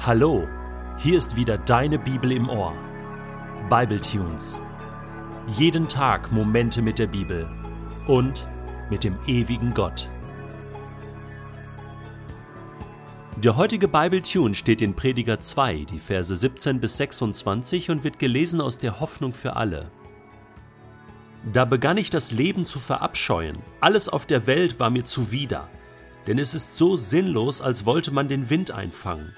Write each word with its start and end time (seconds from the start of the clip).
Hallo, 0.00 0.46
hier 0.96 1.18
ist 1.18 1.34
wieder 1.34 1.58
deine 1.58 1.98
Bibel 1.98 2.30
im 2.30 2.48
Ohr. 2.48 2.72
Bible 3.68 4.00
Tunes. 4.00 4.60
Jeden 5.48 5.88
Tag 5.88 6.30
Momente 6.30 6.80
mit 6.80 7.00
der 7.00 7.08
Bibel 7.08 7.50
und 8.06 8.46
mit 8.90 9.02
dem 9.02 9.18
ewigen 9.26 9.74
Gott. 9.74 10.08
Der 13.38 13.56
heutige 13.56 13.88
Bible 13.88 14.22
Tune 14.22 14.54
steht 14.54 14.82
in 14.82 14.94
Prediger 14.94 15.40
2, 15.40 15.84
die 15.90 15.98
Verse 15.98 16.34
17 16.34 16.78
bis 16.78 16.96
26 16.96 17.90
und 17.90 18.04
wird 18.04 18.20
gelesen 18.20 18.60
aus 18.60 18.78
der 18.78 19.00
Hoffnung 19.00 19.32
für 19.34 19.56
alle. 19.56 19.90
Da 21.52 21.64
begann 21.64 21.96
ich 21.96 22.08
das 22.08 22.30
Leben 22.30 22.66
zu 22.66 22.78
verabscheuen. 22.78 23.58
Alles 23.80 24.08
auf 24.08 24.26
der 24.26 24.46
Welt 24.46 24.78
war 24.78 24.90
mir 24.90 25.04
zuwider. 25.04 25.68
Denn 26.28 26.38
es 26.38 26.54
ist 26.54 26.78
so 26.78 26.96
sinnlos, 26.96 27.60
als 27.60 27.84
wollte 27.84 28.12
man 28.12 28.28
den 28.28 28.48
Wind 28.48 28.70
einfangen. 28.70 29.34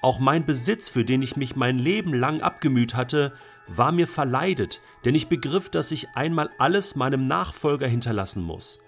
Auch 0.00 0.20
mein 0.20 0.46
Besitz, 0.46 0.88
für 0.88 1.04
den 1.04 1.22
ich 1.22 1.36
mich 1.36 1.56
mein 1.56 1.78
Leben 1.78 2.14
lang 2.14 2.40
abgemüht 2.40 2.94
hatte, 2.94 3.32
war 3.66 3.92
mir 3.92 4.06
verleidet, 4.06 4.80
denn 5.04 5.14
ich 5.14 5.28
begriff, 5.28 5.70
dass 5.70 5.90
ich 5.90 6.08
einmal 6.14 6.50
alles 6.58 6.94
meinem 6.94 7.26
Nachfolger 7.26 7.86
hinterlassen 7.86 8.42
muss. 8.42 8.78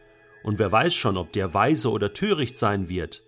Und 0.45 0.59
wer 0.59 0.70
weiß 0.70 0.95
schon, 0.95 1.16
ob 1.16 1.32
der 1.32 1.52
weise 1.52 1.91
oder 1.91 2.12
töricht 2.12 2.56
sein 2.56 2.88
wird. 2.88 3.23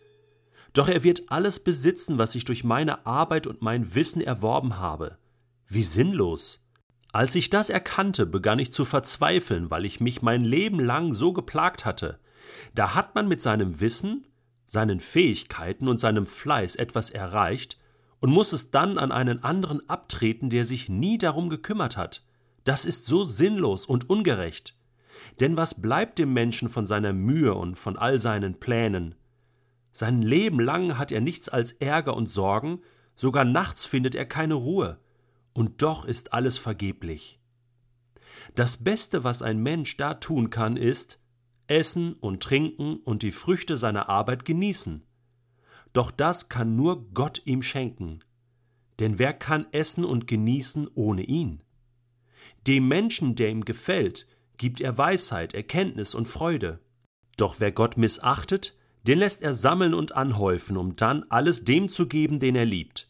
Doch 0.73 0.89
er 0.89 1.05
wird 1.05 1.25
alles 1.29 1.61
besitzen, 1.61 2.19
was 2.19 2.35
ich 2.35 2.45
durch 2.45 2.65
meine 2.65 3.05
Arbeit 3.05 3.47
und 3.47 3.61
mein 3.61 3.95
Wissen 3.95 4.23
erworben 4.23 4.79
habe. 4.79 5.19
Wie 5.67 5.83
sinnlos. 5.83 6.65
Als 7.12 7.35
ich 7.35 7.51
das 7.51 7.69
erkannte, 7.69 8.25
begann 8.25 8.59
ich 8.59 8.73
zu 8.73 8.87
verzweifeln, 8.87 9.71
weil 9.71 9.85
ich 9.85 10.01
mich 10.01 10.23
mein 10.23 10.41
Leben 10.41 10.81
lang 10.81 11.12
so 11.12 11.35
geplagt 11.35 11.85
hatte. 11.85 12.19
Da 12.75 12.95
hat 12.95 13.15
man 13.15 13.29
mit 13.29 13.43
seinem 13.43 13.81
Wissen, 13.81 14.27
seinen 14.65 15.01
Fähigkeiten 15.01 15.89
und 15.89 16.01
seinem 16.01 16.25
Fleiß 16.25 16.77
etwas 16.77 17.11
erreicht 17.11 17.77
und 18.23 18.31
muss 18.31 18.53
es 18.53 18.70
dann 18.70 18.98
an 18.98 19.11
einen 19.11 19.42
anderen 19.42 19.87
abtreten, 19.91 20.48
der 20.48 20.65
sich 20.65 20.89
nie 20.89 21.19
darum 21.19 21.51
gekümmert 21.51 21.97
hat. 21.97 22.23
Das 22.65 22.84
ist 22.84 23.05
so 23.05 23.25
sinnlos 23.25 23.84
und 23.84 24.09
ungerecht. 24.09 24.77
Denn 25.41 25.56
was 25.56 25.83
bleibt 25.83 26.20
dem 26.20 26.33
Menschen 26.33 26.69
von 26.69 26.87
seiner 26.87 27.12
Mühe 27.12 27.53
und 27.53 27.77
von 27.77 27.98
all 27.98 28.20
seinen 28.20 28.61
Plänen? 28.61 29.17
Sein 29.91 30.23
Leben 30.23 30.61
lang 30.61 30.98
hat 30.98 31.11
er 31.11 31.20
nichts 31.20 31.48
als 31.48 31.73
Ärger 31.73 32.17
und 32.17 32.31
Sorgen, 32.31 32.81
sogar 33.17 33.45
nachts 33.45 33.84
findet 33.84 34.15
er 34.15 34.25
keine 34.25 34.55
Ruhe, 34.55 34.98
und 35.53 35.83
doch 35.83 36.05
ist 36.05 36.33
alles 36.33 36.59
vergeblich. 36.59 37.41
Das 38.55 38.77
Beste, 38.77 39.25
was 39.25 39.43
ein 39.43 39.59
Mensch 39.59 39.97
da 39.97 40.15
tun 40.15 40.48
kann, 40.48 40.77
ist, 40.77 41.19
essen 41.67 42.15
und 42.15 42.41
trinken 42.41 42.98
und 42.98 43.23
die 43.23 43.33
Früchte 43.33 43.77
seiner 43.77 44.09
Arbeit 44.09 44.45
genießen. 44.45 45.03
Doch 45.93 46.11
das 46.11 46.48
kann 46.48 46.77
nur 46.77 47.11
Gott 47.12 47.43
ihm 47.45 47.62
schenken. 47.62 48.21
Denn 48.98 49.19
wer 49.19 49.33
kann 49.33 49.67
essen 49.73 50.05
und 50.05 50.27
genießen 50.27 50.89
ohne 50.95 51.23
ihn? 51.23 51.62
Dem 52.67 52.89
Menschen, 52.89 53.34
der 53.34 53.51
ihm 53.51 53.65
gefällt, 53.65 54.27
gibt 54.57 54.81
er 54.81 54.97
Weisheit, 54.97 55.55
Erkenntnis 55.55 56.15
und 56.15 56.29
Freude. 56.29 56.79
Doch 57.37 57.59
wer 57.59 57.73
Gott 57.73 57.97
missachtet, 57.97 58.77
den 59.07 59.19
lässt 59.19 59.43
er 59.43 59.55
sammeln 59.55 59.95
und 59.95 60.12
anhäufen, 60.12 60.77
um 60.77 60.95
dann 60.95 61.25
alles 61.29 61.65
dem 61.65 61.89
zu 61.89 62.06
geben, 62.06 62.39
den 62.39 62.55
er 62.55 62.65
liebt. 62.65 63.09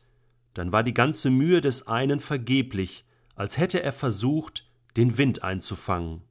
Dann 0.55 0.72
war 0.72 0.83
die 0.83 0.94
ganze 0.94 1.30
Mühe 1.30 1.61
des 1.61 1.86
einen 1.86 2.20
vergeblich, 2.20 3.05
als 3.34 3.58
hätte 3.58 3.83
er 3.83 3.92
versucht, 3.92 4.67
den 4.96 5.19
Wind 5.19 5.42
einzufangen. 5.42 6.22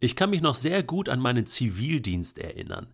Ich 0.00 0.14
kann 0.14 0.30
mich 0.30 0.42
noch 0.42 0.54
sehr 0.54 0.82
gut 0.82 1.08
an 1.08 1.18
meinen 1.18 1.46
Zivildienst 1.46 2.38
erinnern. 2.38 2.86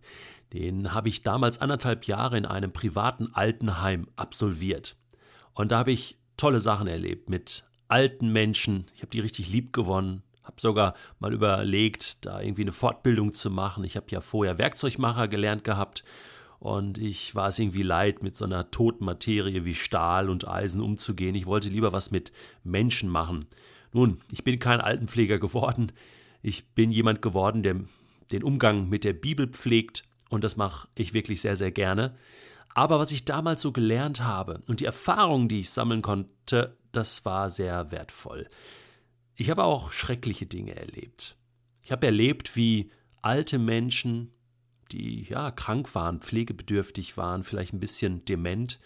Den 0.53 0.93
habe 0.93 1.09
ich 1.09 1.21
damals 1.21 1.59
anderthalb 1.59 2.05
Jahre 2.05 2.37
in 2.37 2.45
einem 2.45 2.71
privaten 2.71 3.29
Altenheim 3.33 4.07
absolviert. 4.15 4.95
Und 5.53 5.71
da 5.71 5.79
habe 5.79 5.91
ich 5.91 6.17
tolle 6.37 6.61
Sachen 6.61 6.87
erlebt 6.87 7.29
mit 7.29 7.65
alten 7.87 8.31
Menschen. 8.31 8.85
Ich 8.95 9.01
habe 9.01 9.11
die 9.11 9.19
richtig 9.19 9.51
lieb 9.51 9.71
gewonnen. 9.71 10.23
Habe 10.43 10.59
sogar 10.59 10.95
mal 11.19 11.33
überlegt, 11.33 12.25
da 12.25 12.41
irgendwie 12.41 12.63
eine 12.63 12.71
Fortbildung 12.71 13.33
zu 13.33 13.49
machen. 13.51 13.83
Ich 13.83 13.95
habe 13.95 14.07
ja 14.09 14.21
vorher 14.21 14.57
Werkzeugmacher 14.57 15.27
gelernt 15.27 15.63
gehabt 15.63 16.03
und 16.59 16.97
ich 16.97 17.35
war 17.35 17.49
es 17.49 17.59
irgendwie 17.59 17.83
leid, 17.83 18.23
mit 18.23 18.35
so 18.35 18.45
einer 18.45 18.71
toten 18.71 19.05
Materie 19.05 19.65
wie 19.65 19.75
Stahl 19.75 20.29
und 20.29 20.47
Eisen 20.47 20.81
umzugehen. 20.81 21.35
Ich 21.35 21.45
wollte 21.45 21.69
lieber 21.69 21.91
was 21.91 22.11
mit 22.11 22.31
Menschen 22.63 23.09
machen. 23.09 23.45
Nun, 23.91 24.19
ich 24.31 24.43
bin 24.43 24.59
kein 24.59 24.81
Altenpfleger 24.81 25.37
geworden. 25.37 25.91
Ich 26.47 26.67
bin 26.75 26.91
jemand 26.91 27.23
geworden, 27.23 27.63
der 27.63 27.75
den 28.31 28.43
Umgang 28.43 28.87
mit 28.87 29.03
der 29.03 29.13
Bibel 29.13 29.47
pflegt 29.47 30.03
und 30.29 30.43
das 30.43 30.57
mache 30.57 30.87
ich 30.93 31.15
wirklich 31.15 31.41
sehr, 31.41 31.55
sehr 31.55 31.71
gerne. 31.71 32.15
Aber 32.75 32.99
was 32.99 33.11
ich 33.11 33.25
damals 33.25 33.63
so 33.63 33.71
gelernt 33.71 34.21
habe 34.21 34.61
und 34.67 34.79
die 34.79 34.85
Erfahrungen, 34.85 35.49
die 35.49 35.61
ich 35.61 35.71
sammeln 35.71 36.03
konnte, 36.03 36.77
das 36.91 37.25
war 37.25 37.49
sehr 37.49 37.89
wertvoll. 37.89 38.47
Ich 39.35 39.49
habe 39.49 39.63
auch 39.63 39.91
schreckliche 39.91 40.45
Dinge 40.45 40.75
erlebt. 40.75 41.35
Ich 41.81 41.91
habe 41.91 42.05
erlebt, 42.05 42.55
wie 42.55 42.91
alte 43.23 43.57
Menschen, 43.57 44.31
die 44.91 45.23
ja 45.23 45.49
krank 45.49 45.95
waren, 45.95 46.19
pflegebedürftig 46.19 47.17
waren, 47.17 47.43
vielleicht 47.43 47.73
ein 47.73 47.79
bisschen 47.79 48.23
dement, 48.23 48.79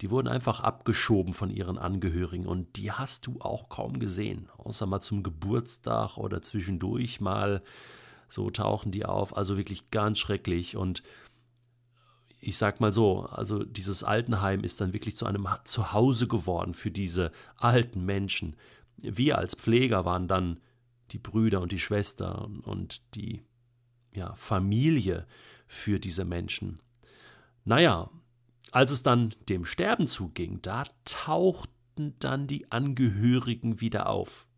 die 0.00 0.10
wurden 0.10 0.28
einfach 0.28 0.60
abgeschoben 0.60 1.34
von 1.34 1.50
ihren 1.50 1.78
Angehörigen 1.78 2.46
und 2.46 2.76
die 2.76 2.92
hast 2.92 3.26
du 3.26 3.40
auch 3.40 3.68
kaum 3.68 3.98
gesehen, 3.98 4.48
außer 4.58 4.86
mal 4.86 5.00
zum 5.00 5.22
Geburtstag 5.22 6.16
oder 6.16 6.42
zwischendurch 6.42 7.20
mal 7.20 7.62
so 8.28 8.50
tauchen 8.50 8.90
die 8.90 9.04
auf, 9.04 9.36
also 9.36 9.56
wirklich 9.56 9.90
ganz 9.90 10.18
schrecklich 10.18 10.76
und 10.76 11.02
ich 12.40 12.58
sag 12.58 12.80
mal 12.80 12.92
so, 12.92 13.22
also 13.22 13.64
dieses 13.64 14.04
Altenheim 14.04 14.64
ist 14.64 14.80
dann 14.80 14.92
wirklich 14.92 15.16
zu 15.16 15.24
einem 15.24 15.48
Zuhause 15.64 16.28
geworden 16.28 16.74
für 16.74 16.90
diese 16.90 17.32
alten 17.56 18.04
Menschen. 18.04 18.56
Wir 18.98 19.38
als 19.38 19.54
Pfleger 19.54 20.04
waren 20.04 20.28
dann 20.28 20.60
die 21.12 21.18
Brüder 21.18 21.62
und 21.62 21.72
die 21.72 21.78
Schwestern 21.78 22.60
und 22.60 23.14
die 23.14 23.42
ja, 24.12 24.34
Familie 24.34 25.26
für 25.66 25.98
diese 25.98 26.26
Menschen. 26.26 26.80
Naja, 27.64 28.10
als 28.74 28.90
es 28.90 29.04
dann 29.04 29.32
dem 29.48 29.64
Sterben 29.64 30.08
zuging, 30.08 30.60
da 30.60 30.82
tauchten 31.04 32.16
dann 32.18 32.48
die 32.48 32.72
Angehörigen 32.72 33.80
wieder 33.80 34.08
auf. 34.08 34.48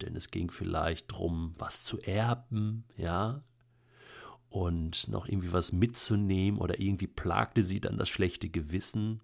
Denn 0.00 0.14
es 0.14 0.30
ging 0.30 0.52
vielleicht 0.52 1.10
darum, 1.10 1.52
was 1.58 1.82
zu 1.82 2.00
erben, 2.00 2.84
ja, 2.96 3.42
und 4.48 5.08
noch 5.08 5.26
irgendwie 5.26 5.52
was 5.52 5.72
mitzunehmen 5.72 6.60
oder 6.60 6.78
irgendwie 6.78 7.08
plagte 7.08 7.64
sie 7.64 7.80
dann 7.80 7.98
das 7.98 8.08
schlechte 8.08 8.48
Gewissen. 8.48 9.20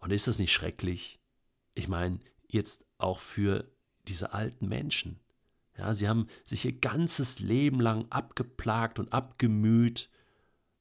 Und 0.00 0.10
ist 0.10 0.26
das 0.26 0.38
nicht 0.38 0.52
schrecklich? 0.52 1.20
Ich 1.74 1.88
meine, 1.88 2.20
jetzt 2.46 2.86
auch 2.96 3.18
für 3.18 3.70
diese 4.06 4.32
alten 4.32 4.66
Menschen. 4.66 5.20
Ja, 5.76 5.94
sie 5.94 6.08
haben 6.08 6.26
sich 6.42 6.64
ihr 6.64 6.72
ganzes 6.72 7.38
Leben 7.38 7.80
lang 7.80 8.06
abgeplagt 8.08 8.98
und 8.98 9.12
abgemüht, 9.12 10.08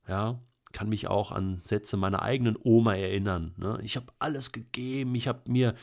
ja, 0.08 0.42
kann 0.72 0.90
mich 0.90 1.08
auch 1.08 1.32
an 1.32 1.58
Sätze 1.58 1.98
meiner 1.98 2.22
eigenen 2.22 2.58
Oma 2.62 2.96
erinnern. 2.96 3.54
Ne? 3.58 3.80
Ich 3.84 3.96
habe 3.96 4.12
alles 4.20 4.52
gegeben, 4.52 5.16
ich 5.16 5.28
habe 5.28 5.50
mir 5.50 5.76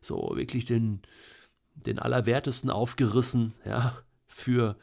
so 0.00 0.32
wirklich 0.34 0.64
den, 0.64 1.02
den 1.74 1.98
Allerwertesten 1.98 2.70
aufgerissen, 2.70 3.54
ja, 3.64 3.96
für, 4.26 4.76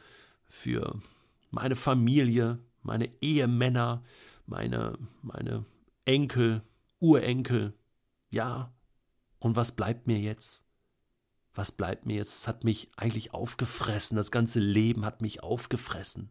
für 0.46 1.00
meine 1.50 1.76
Familie, 1.76 2.58
meine 2.82 3.10
Ehemänner, 3.20 4.02
meine, 4.46 4.98
meine 5.22 5.64
Enkel, 6.04 6.62
Urenkel. 7.00 7.74
Ja, 8.30 8.72
und 9.38 9.56
was 9.56 9.72
bleibt 9.72 10.06
mir 10.06 10.18
jetzt? 10.18 10.64
Was 11.54 11.72
bleibt 11.72 12.06
mir 12.06 12.16
jetzt? 12.16 12.34
Es 12.34 12.48
hat 12.48 12.64
mich 12.64 12.90
eigentlich 12.96 13.34
aufgefressen, 13.34 14.16
das 14.16 14.30
ganze 14.30 14.60
Leben 14.60 15.04
hat 15.04 15.22
mich 15.22 15.42
aufgefressen. 15.42 16.30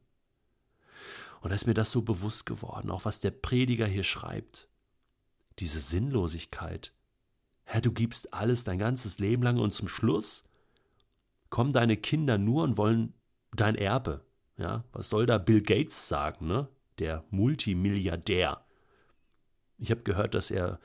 Und 1.42 1.50
da 1.50 1.56
ist 1.56 1.68
mir 1.68 1.74
das 1.74 1.92
so 1.92 2.02
bewusst 2.02 2.46
geworden, 2.46 2.90
auch 2.90 3.06
was 3.06 3.20
der 3.20 3.32
Prediger 3.32 3.86
hier 3.88 4.04
schreibt. 4.04 4.68
Diese 5.60 5.80
Sinnlosigkeit. 5.80 6.94
Herr, 7.64 7.82
du 7.82 7.92
gibst 7.92 8.34
alles 8.34 8.64
dein 8.64 8.80
ganzes 8.80 9.20
Leben 9.20 9.44
lang 9.44 9.58
und 9.58 9.74
zum 9.74 9.88
Schluss 9.88 10.44
kommen 11.50 11.72
deine 11.72 11.98
Kinder 11.98 12.38
nur 12.38 12.64
und 12.64 12.78
wollen 12.78 13.14
dein 13.56 13.76
Erbe. 13.76 14.26
Ja, 14.58 14.84
was 14.92 15.10
soll 15.10 15.26
da 15.26 15.38
Bill 15.38 15.62
Gates 15.62 16.08
sagen, 16.08 16.48
ne? 16.48 16.68
Der 17.00 17.24
Multimilliardär. 17.30 18.66
Ich 19.78 19.92
habe 19.92 20.02
gehört, 20.02 20.34
dass 20.34 20.50
er 20.50 20.80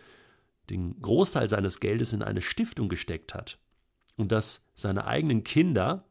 den 0.69 1.01
Großteil 1.01 1.49
seines 1.49 1.81
Geldes 1.81 2.13
in 2.13 2.23
eine 2.23 2.43
Stiftung 2.43 2.89
gesteckt 2.89 3.35
hat 3.35 3.59
und 4.17 4.31
dass 4.31 4.69
seine 4.75 5.07
eigenen 5.07 5.43
Kinder 5.43 6.05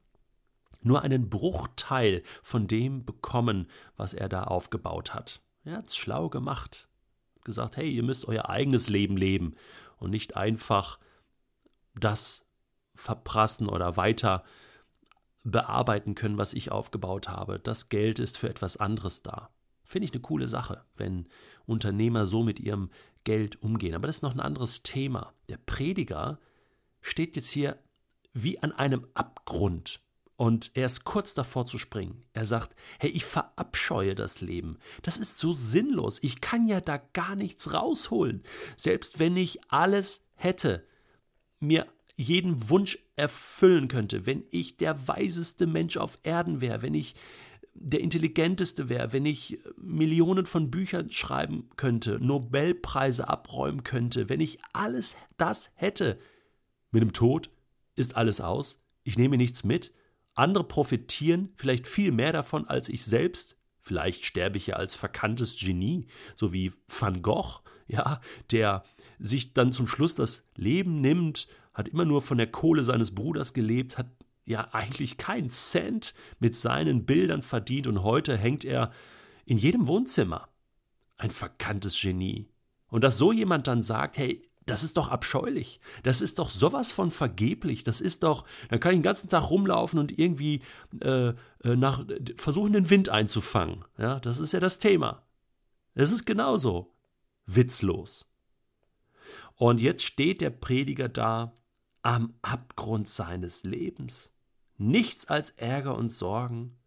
nur 0.82 1.02
einen 1.02 1.30
Bruchteil 1.30 2.24
von 2.42 2.68
dem 2.68 3.06
bekommen, 3.06 3.68
was 3.98 4.14
er 4.14 4.30
da 4.30 4.44
aufgebaut 4.44 5.14
hat. 5.14 5.42
Er 5.64 5.78
hat 5.78 5.90
es 5.90 5.96
schlau 5.96 6.30
gemacht. 6.30 6.88
Gesagt, 7.44 7.78
hey, 7.78 7.90
ihr 7.92 8.04
müsst 8.04 8.28
euer 8.28 8.50
eigenes 8.50 8.90
Leben 8.90 9.18
leben 9.18 9.56
und 9.98 10.12
nicht 10.12 10.38
einfach 10.38 10.98
das 11.96 12.48
verprassen 12.96 13.68
oder 13.68 13.98
weiter 13.98 14.44
bearbeiten 15.44 16.14
können, 16.14 16.38
was 16.38 16.54
ich 16.54 16.72
aufgebaut 16.72 17.30
habe. 17.30 17.60
Das 17.60 17.90
Geld 17.90 18.20
ist 18.20 18.38
für 18.38 18.50
etwas 18.50 18.78
anderes 18.78 19.24
da. 19.24 19.50
Finde 19.84 20.06
ich 20.06 20.14
eine 20.14 20.22
coole 20.22 20.48
Sache, 20.48 20.86
wenn 20.96 21.28
Unternehmer 21.66 22.26
so 22.26 22.44
mit 22.44 22.60
ihrem 22.60 22.92
Geld 23.24 23.62
umgehen. 23.62 23.96
Aber 23.96 24.08
das 24.08 24.18
ist 24.18 24.22
noch 24.22 24.34
ein 24.34 24.40
anderes 24.40 24.84
Thema. 24.84 25.34
Der 25.50 25.58
Prediger 25.58 26.40
steht 27.02 27.36
jetzt 27.36 27.50
hier 27.50 27.80
wie 28.34 28.62
an 28.62 28.72
einem 28.72 29.08
Abgrund 29.14 30.00
und 30.42 30.72
er 30.74 30.88
ist 30.88 31.04
kurz 31.04 31.36
davor 31.36 31.68
zu 31.68 31.78
springen. 31.78 32.24
Er 32.34 32.48
sagt, 32.48 32.76
hey, 32.98 33.12
ich 33.12 33.26
verabscheue 33.26 34.16
das 34.16 34.42
Leben. 34.42 34.80
Das 35.04 35.18
ist 35.18 35.38
so 35.38 35.54
sinnlos. 35.54 36.18
Ich 36.24 36.42
kann 36.42 36.68
ja 36.68 36.82
da 36.82 36.98
gar 36.98 37.36
nichts 37.36 37.74
rausholen. 37.74 38.42
Selbst 38.76 39.20
wenn 39.20 39.38
ich 39.38 39.60
alles 39.72 40.26
hätte, 40.34 40.84
mir 41.60 41.86
jeden 42.16 42.72
Wunsch 42.72 42.98
erfüllen 43.16 43.88
könnte, 43.88 44.26
wenn 44.26 44.44
ich 44.50 44.78
der 44.78 45.08
weiseste 45.08 45.68
Mensch 45.68 45.98
auf 45.98 46.18
Erden 46.24 46.60
wäre, 46.60 46.82
wenn 46.82 46.96
ich 46.96 47.14
der 47.76 48.00
intelligenteste 48.00 48.90
wäre, 48.90 49.14
wenn 49.14 49.28
ich 49.28 49.60
Millionen 49.78 50.48
von 50.48 50.72
Büchern 50.72 51.12
schreiben 51.12 51.70
könnte, 51.78 52.18
Nobelpreise 52.20 53.30
abräumen 53.30 53.84
könnte, 53.84 54.28
wenn 54.28 54.42
ich 54.42 54.58
alles 54.74 55.16
das 55.38 55.70
hätte. 55.76 56.18
Mit 56.90 57.04
dem 57.04 57.14
Tod 57.14 57.52
ist 57.96 58.16
alles 58.16 58.42
aus, 58.42 58.84
ich 59.04 59.20
nehme 59.20 59.38
nichts 59.38 59.64
mit, 59.64 59.92
andere 60.34 60.64
profitieren 60.64 61.50
vielleicht 61.56 61.88
viel 61.88 62.12
mehr 62.12 62.32
davon 62.32 62.68
als 62.68 62.90
ich 62.90 63.04
selbst. 63.06 63.58
Vielleicht 63.80 64.26
sterbe 64.26 64.58
ich 64.58 64.68
ja 64.68 64.76
als 64.76 64.96
verkanntes 64.96 65.60
Genie, 65.60 66.08
so 66.36 66.54
wie 66.54 66.72
Van 66.88 67.22
Gogh, 67.22 67.62
ja, 67.88 68.22
der 68.52 68.84
sich 69.20 69.54
dann 69.54 69.74
zum 69.74 69.88
Schluss 69.88 70.16
das 70.16 70.48
Leben 70.56 71.02
nimmt, 71.02 71.48
hat 71.74 71.90
immer 71.90 72.06
nur 72.06 72.22
von 72.22 72.38
der 72.38 72.48
Kohle 72.48 72.84
seines 72.84 73.16
Bruders 73.16 73.54
gelebt, 73.54 73.98
hat 73.98 74.08
ja 74.46 74.70
eigentlich 74.74 75.18
keinen 75.18 75.50
Cent 75.50 76.14
mit 76.40 76.56
seinen 76.56 77.06
Bildern 77.06 77.42
verdient 77.42 77.88
und 77.88 78.04
heute 78.04 78.38
hängt 78.38 78.66
er 78.66 78.92
in 79.46 79.58
jedem 79.58 79.88
Wohnzimmer. 79.88 80.48
Ein 81.18 81.32
verkanntes 81.32 82.00
Genie. 82.00 82.50
Und 82.88 83.04
dass 83.04 83.18
so 83.18 83.32
jemand 83.32 83.68
dann 83.68 83.84
sagt, 83.84 84.18
hey, 84.18 84.42
das 84.66 84.84
ist 84.84 84.98
doch 84.98 85.10
abscheulich. 85.10 85.80
Das 86.04 86.22
ist 86.22 86.40
doch 86.40 86.50
sowas 86.50 86.92
von 86.92 87.12
vergeblich. 87.12 87.84
Das 87.84 88.00
ist 88.00 88.24
doch, 88.24 88.46
dann 88.70 88.80
kann 88.80 88.94
ich 88.94 89.00
den 89.00 89.04
ganzen 89.04 89.30
Tag 89.30 89.50
rumlaufen 89.50 90.00
und 90.00 90.18
irgendwie 90.18 90.62
äh, 91.02 91.30
äh, 91.30 91.76
nach, 91.76 92.06
versuchen, 92.38 92.74
den 92.74 92.90
Wind 92.90 93.10
einzufangen. 93.10 93.86
Ja, 93.98 94.20
das 94.20 94.40
ist 94.40 94.52
ja 94.52 94.60
das 94.60 94.80
Thema. 94.80 95.24
Es 95.96 96.12
ist 96.12 96.26
genauso 96.26 96.94
witzlos. 97.46 98.32
Und 99.56 99.82
jetzt 99.82 100.04
steht 100.04 100.42
der 100.42 100.52
Prediger 100.52 101.10
da 101.10 101.54
am 102.04 102.34
Abgrund 102.42 103.10
seines 103.10 103.64
Lebens. 103.64 104.34
Nichts 104.78 105.26
als 105.26 105.52
Ärger 105.52 105.96
und 105.98 106.12
Sorgen. 106.12 106.78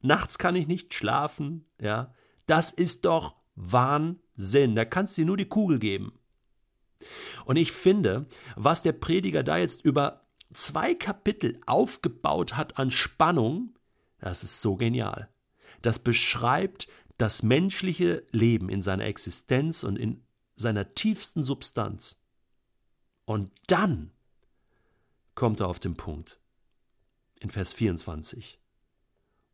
Nachts 0.00 0.38
kann 0.38 0.56
ich 0.56 0.66
nicht 0.66 0.94
schlafen, 0.94 1.66
ja. 1.80 2.14
Das 2.46 2.70
ist 2.70 3.04
doch 3.04 3.36
Wahnsinn. 3.54 4.74
Da 4.74 4.84
kannst 4.84 5.16
du 5.16 5.22
dir 5.22 5.26
nur 5.26 5.36
die 5.36 5.48
Kugel 5.48 5.78
geben. 5.78 6.18
Und 7.44 7.56
ich 7.56 7.72
finde, 7.72 8.26
was 8.56 8.82
der 8.82 8.92
Prediger 8.92 9.42
da 9.42 9.56
jetzt 9.56 9.84
über 9.84 10.22
zwei 10.52 10.94
Kapitel 10.94 11.60
aufgebaut 11.66 12.56
hat 12.56 12.78
an 12.78 12.90
Spannung, 12.90 13.74
das 14.20 14.44
ist 14.44 14.60
so 14.60 14.76
genial. 14.76 15.28
Das 15.82 15.98
beschreibt 15.98 16.88
das 17.18 17.42
menschliche 17.42 18.24
Leben 18.30 18.68
in 18.68 18.82
seiner 18.82 19.04
Existenz 19.04 19.84
und 19.84 19.98
in 19.98 20.22
seiner 20.54 20.94
tiefsten 20.94 21.42
Substanz. 21.42 22.20
Und 23.24 23.50
dann 23.66 24.12
kommt 25.34 25.60
er 25.60 25.68
auf 25.68 25.80
den 25.80 25.94
Punkt. 25.94 26.40
In 27.40 27.50
Vers 27.50 27.72
24. 27.72 28.61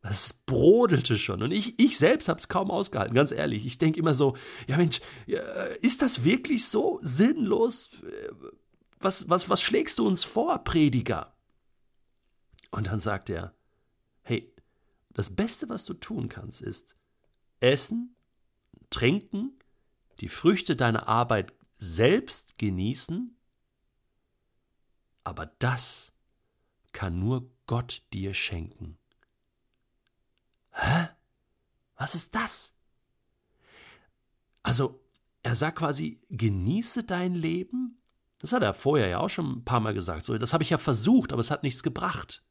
Es 0.01 0.33
brodelte 0.33 1.17
schon. 1.17 1.43
Und 1.43 1.51
ich, 1.51 1.77
ich 1.77 1.97
selbst 1.97 2.29
habe 2.29 2.39
es 2.39 2.47
kaum 2.47 2.71
ausgehalten, 2.71 3.15
ganz 3.15 3.31
ehrlich. 3.31 3.65
Ich 3.65 3.77
denke 3.77 3.99
immer 3.99 4.13
so, 4.13 4.37
ja 4.67 4.77
Mensch, 4.77 5.01
ist 5.81 6.01
das 6.01 6.23
wirklich 6.23 6.67
so 6.67 6.99
sinnlos? 7.01 7.91
Was, 8.99 9.29
was, 9.29 9.49
was 9.49 9.61
schlägst 9.61 9.99
du 9.99 10.07
uns 10.07 10.23
vor, 10.23 10.63
Prediger? 10.63 11.33
Und 12.71 12.87
dann 12.87 12.99
sagt 12.99 13.29
er, 13.29 13.53
hey, 14.21 14.53
das 15.13 15.35
Beste, 15.35 15.69
was 15.69 15.85
du 15.85 15.93
tun 15.95 16.29
kannst, 16.29 16.61
ist 16.61 16.95
essen, 17.59 18.15
trinken, 18.89 19.59
die 20.21 20.29
Früchte 20.29 20.75
deiner 20.75 21.07
Arbeit 21.07 21.53
selbst 21.77 22.57
genießen, 22.57 23.35
aber 25.23 25.47
das 25.59 26.13
kann 26.91 27.19
nur 27.19 27.51
Gott 27.65 28.03
dir 28.13 28.33
schenken. 28.33 28.98
Hä? 30.79 31.09
Was 31.95 32.15
ist 32.15 32.33
das? 32.33 32.73
Also, 34.63 35.03
er 35.43 35.55
sagt 35.55 35.79
quasi, 35.79 36.19
genieße 36.29 37.03
dein 37.03 37.35
Leben. 37.35 38.01
Das 38.39 38.53
hat 38.53 38.63
er 38.63 38.73
vorher 38.73 39.07
ja 39.09 39.19
auch 39.19 39.29
schon 39.29 39.51
ein 39.51 39.65
paar 39.65 39.81
Mal 39.81 39.93
gesagt. 39.93 40.23
So, 40.23 40.37
das 40.37 40.53
habe 40.53 40.63
ich 40.63 40.69
ja 40.69 40.77
versucht, 40.77 41.33
aber 41.33 41.41
es 41.41 41.51
hat 41.51 41.63
nichts 41.63 41.83
gebracht. 41.83 42.43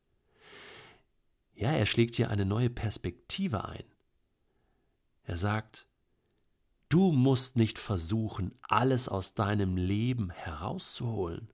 Ja, 1.54 1.72
er 1.72 1.86
schlägt 1.86 2.16
hier 2.16 2.30
eine 2.30 2.44
neue 2.44 2.70
Perspektive 2.70 3.64
ein. 3.64 3.84
Er 5.24 5.36
sagt, 5.36 5.88
du 6.88 7.12
musst 7.12 7.56
nicht 7.56 7.78
versuchen, 7.78 8.54
alles 8.62 9.08
aus 9.08 9.34
deinem 9.34 9.76
Leben 9.76 10.30
herauszuholen, 10.30 11.52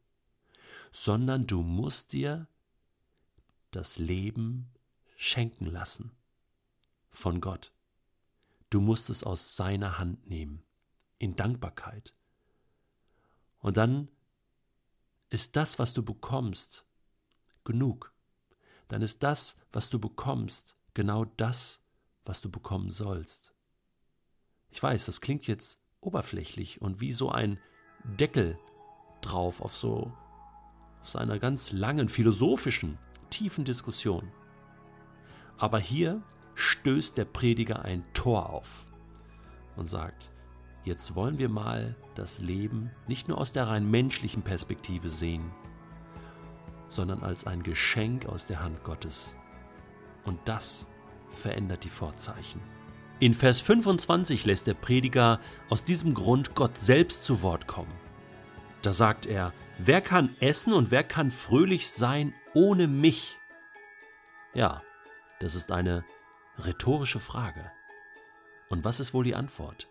sondern 0.92 1.46
du 1.46 1.62
musst 1.62 2.12
dir 2.12 2.48
das 3.70 3.98
Leben 3.98 4.70
schenken 5.16 5.66
lassen 5.66 6.12
von 7.14 7.40
Gott. 7.40 7.72
Du 8.70 8.80
musst 8.80 9.08
es 9.08 9.24
aus 9.24 9.56
seiner 9.56 9.98
Hand 9.98 10.28
nehmen, 10.28 10.62
in 11.18 11.36
Dankbarkeit. 11.36 12.12
Und 13.60 13.76
dann 13.76 14.08
ist 15.30 15.56
das, 15.56 15.78
was 15.78 15.94
du 15.94 16.02
bekommst, 16.02 16.84
genug. 17.64 18.12
Dann 18.88 19.00
ist 19.00 19.22
das, 19.22 19.56
was 19.72 19.88
du 19.88 19.98
bekommst, 19.98 20.76
genau 20.92 21.24
das, 21.24 21.80
was 22.24 22.40
du 22.40 22.50
bekommen 22.50 22.90
sollst. 22.90 23.54
Ich 24.70 24.82
weiß, 24.82 25.06
das 25.06 25.20
klingt 25.20 25.46
jetzt 25.46 25.80
oberflächlich 26.00 26.82
und 26.82 27.00
wie 27.00 27.12
so 27.12 27.30
ein 27.30 27.58
Deckel 28.04 28.58
drauf 29.22 29.60
auf 29.60 29.74
so 29.74 30.12
auf 31.00 31.10
so 31.10 31.18
einer 31.18 31.38
ganz 31.38 31.70
langen 31.72 32.08
philosophischen, 32.08 32.98
tiefen 33.28 33.64
Diskussion. 33.64 34.32
Aber 35.58 35.78
hier 35.78 36.22
stößt 36.54 37.16
der 37.16 37.24
Prediger 37.24 37.84
ein 37.84 38.04
Tor 38.12 38.50
auf 38.50 38.86
und 39.76 39.88
sagt, 39.88 40.30
jetzt 40.84 41.14
wollen 41.14 41.38
wir 41.38 41.50
mal 41.50 41.96
das 42.14 42.38
Leben 42.38 42.90
nicht 43.06 43.28
nur 43.28 43.38
aus 43.38 43.52
der 43.52 43.68
rein 43.68 43.90
menschlichen 43.90 44.42
Perspektive 44.42 45.08
sehen, 45.08 45.50
sondern 46.88 47.22
als 47.22 47.46
ein 47.46 47.62
Geschenk 47.62 48.26
aus 48.26 48.46
der 48.46 48.62
Hand 48.62 48.84
Gottes. 48.84 49.36
Und 50.24 50.38
das 50.44 50.86
verändert 51.30 51.84
die 51.84 51.90
Vorzeichen. 51.90 52.60
In 53.20 53.34
Vers 53.34 53.60
25 53.60 54.44
lässt 54.44 54.66
der 54.66 54.74
Prediger 54.74 55.40
aus 55.68 55.84
diesem 55.84 56.14
Grund 56.14 56.54
Gott 56.54 56.78
selbst 56.78 57.24
zu 57.24 57.42
Wort 57.42 57.66
kommen. 57.66 57.92
Da 58.82 58.92
sagt 58.92 59.26
er, 59.26 59.52
wer 59.78 60.00
kann 60.00 60.30
essen 60.40 60.72
und 60.72 60.90
wer 60.90 61.04
kann 61.04 61.30
fröhlich 61.30 61.90
sein 61.90 62.34
ohne 62.54 62.86
mich? 62.86 63.38
Ja, 64.52 64.82
das 65.40 65.54
ist 65.54 65.72
eine 65.72 66.04
Rhetorische 66.58 67.18
Frage. 67.18 67.70
Und 68.68 68.84
was 68.84 69.00
ist 69.00 69.12
wohl 69.12 69.24
die 69.24 69.34
Antwort? 69.34 69.88